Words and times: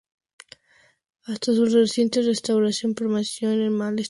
Hasta 1.25 1.53
su 1.53 1.65
reciente 1.67 2.23
restauración, 2.23 2.95
permaneció 2.95 3.51
en 3.51 3.57
mal 3.57 3.59
estado 3.59 3.59
y 3.59 3.67
semi-abandonado. 3.67 3.97